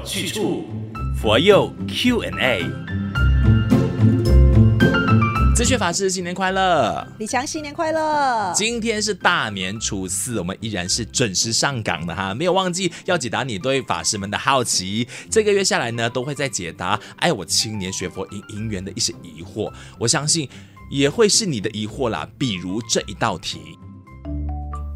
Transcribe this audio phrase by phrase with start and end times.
[0.00, 0.64] 有去处，
[1.20, 2.64] 佛佑 Q&A。
[5.54, 8.50] 智学法师新年快乐，李强新年快乐。
[8.54, 15.06] 今天是大年初四，我们依然是准时上岗的哈，没有忘记要解答你对法师们的好奇。
[15.30, 20.48] 这个月下来呢，都会在解答爱我青年学佛因因缘的一些疑惑，我相信
[20.90, 22.26] 也会是你的疑惑啦。
[22.38, 23.60] 比如这一道题，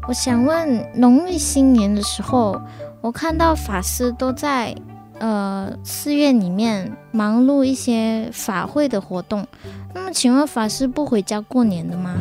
[0.07, 2.59] 我想问，农历新年的时候，
[3.01, 4.75] 我看到法师都在。
[5.19, 9.47] 呃，寺院里面忙碌一些法会的活动，
[9.93, 12.15] 那么请问法师不回家过年的吗？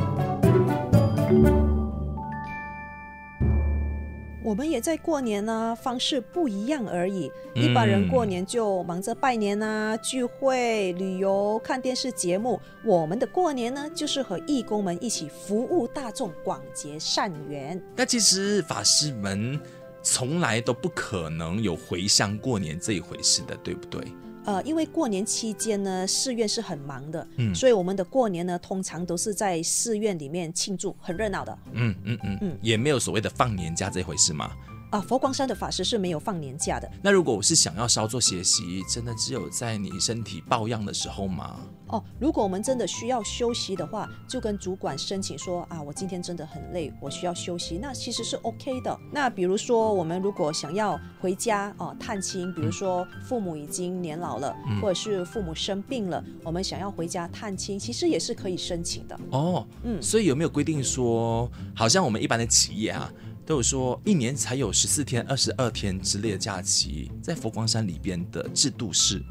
[4.45, 7.33] 我们也在过年呢，方式不一样而已。
[7.55, 17.83] 一般人过年就忙着拜年啊、聚会、旅游、看电视节目，我们的过年呢，就是和义工们一起服务大众，广结善缘。
[17.97, 19.59] 那其实法师们。
[20.05, 24.01] 从来都不可能有回乡过年这一回事的，对不对？
[24.45, 31.59] 呃，因为过年期间呢，寺院是很忙的，嗯，所以我们的过年呢，通常都是在寺院里面庆祝，很热闹的。
[31.73, 34.53] 嗯嗯嗯嗯，也没有所谓的放年假这回事吗？
[34.95, 36.89] 啊，佛光山的法师是没有放年假的。
[37.03, 41.57] 那如果我是想要稍作歇息，真的只有在你身体抱恙的时候吗？
[41.89, 48.97] 哦，如果我们真的需要休息的话，就跟主管申请说啊，我今天真的很累，我需要休息，那其实是 OK 的。
[49.11, 59.19] 那比如说，我们如果想要回家哦探亲，比如说父母已经年老了，嗯、或者是父母生病了，我们想要回家探亲，其实也是可以申请的。
[59.33, 63.13] 哦，嗯，所以有没有规定说，好像我们一般的企业啊？
[63.47, 69.23] 都有说一年才有十四天、二十二天之类的假期，在佛光山里边的制度是，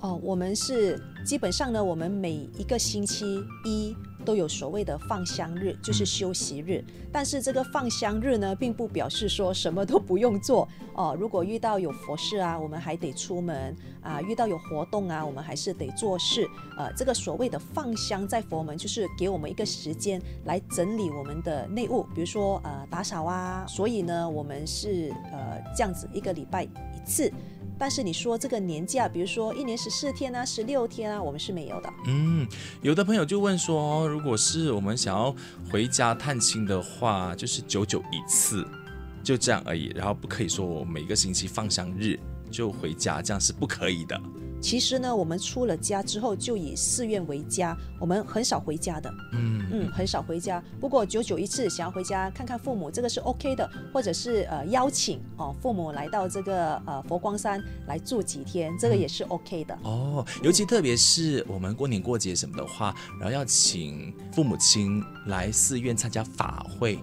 [0.00, 3.94] 哦，我们是基本上呢，我们每一个星期一。
[4.28, 6.84] 都有所谓的放香日，就是休息日。
[7.10, 11.16] 但是这个放香日呢，并不表示说什么都不用做哦。
[11.18, 16.46] 如果遇到有佛事啊，我们还得出门啊；遇到有活动啊，我们还是得做事。
[16.76, 23.64] 呃，这个所谓的放香，在佛门就是给我们一个时间来整理我们的内务，比如说呃打扫啊。
[23.66, 27.32] 所以呢，我们是呃这样子一个礼拜一次。
[27.78, 31.92] 但是你说这个年假，比如说一年十四天啊、十六天啊，我们是没有的。
[32.06, 32.46] 嗯，
[32.82, 35.34] 有的朋友就问说，如果是我们想要
[35.70, 38.66] 回家探亲的话，就是久久一次，
[39.22, 42.18] 就这样而已，然后不可以说我每个星期放香日
[42.50, 44.20] 就回家，这样是不可以的。
[44.60, 49.08] 其实呢，我们出了家之后就以寺院为家，我们很少回家的。
[49.32, 50.60] 嗯嗯，很少回家。
[50.80, 53.70] 不过久久一次，想要回家看看父母，这个是 OK 的。
[53.92, 59.78] 或者是呃邀请哦父母来到这个呃佛光山来住几天，这个也是 OK 的。
[59.84, 66.98] 嗯、哦，尤其特别是我们过年过节什么的话，然后要请父母亲来寺院参加法会。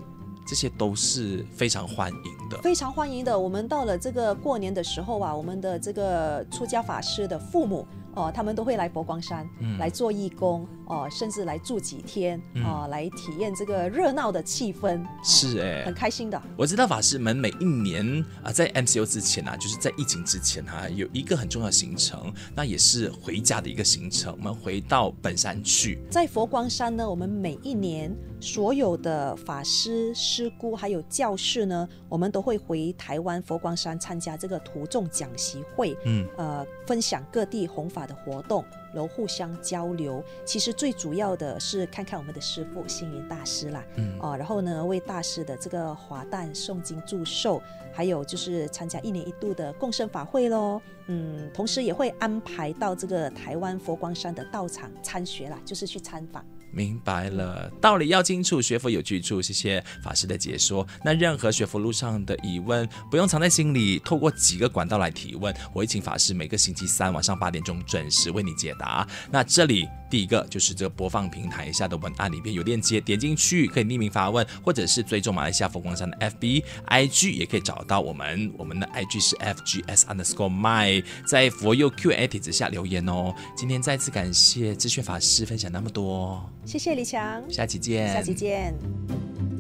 [0.46, 3.38] 这些都是非常欢迎的，非常欢迎的。
[3.38, 15.06] 我们到了这个过年的时候啊，我们的这个出家法师的父母哦，他们都会来佛光山，嗯，来做义工哦，甚至来住几天哦，嗯，来体验这个热闹的气氛。
[15.24, 16.42] 是哎，很开心的。
[16.58, 24.34] 我知道法师们每一年啊，在 MCO 之前啊，就是在疫情之前哈，有一个很重要的行程，那也是回家的一个行程。
[24.38, 28.16] 我们回到本山去，在佛光山呢，我们每一年。
[28.42, 40.24] 所有的法师、师姑还有教士呢，我们都会回台湾佛光山参加这个徒众讲习会，嗯，呃，分享各地弘法的活动，然后互相交流。
[40.46, 47.62] 其实最主要的是看看我们的师傅星云大师啦，嗯，哦，然后呢，为大师的这个华诞诵经祝寿，
[47.94, 56.46] 还有就是参加一年一度的共生法会喽，嗯，同时也会安排到这个台湾佛光山的道场参学啦，就是去参访。
[56.76, 59.42] 明白了，道理要清楚，学佛有去处。
[59.42, 60.86] 谢谢法师的解说。
[61.04, 69.08] 那任何学佛路上的疑问，不用藏在心里，透过几个管道来提问，我会请法师每个星期三晚上八点钟准时为你解答。
[69.32, 78.50] 那这里第一个就是这个播放平台下的文案里边有链接，点进去可以匿名发问，或者是追踪马来西亚佛光山的 FB、IG，也可以找到我们。
[78.58, 83.36] 我们的 IG 是 FGS underscore my，在佛佑 Q&A 帖子下留言哦。
[83.58, 86.50] 今天再次感谢智炫法师分享那么多。
[86.64, 88.14] 谢谢李强，下期见。
[88.14, 88.74] 下期见。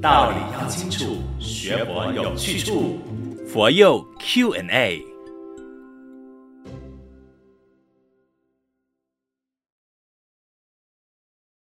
[0.01, 2.98] 道理要清楚，学佛有去处。
[3.46, 5.14] 佛佑 Q&A。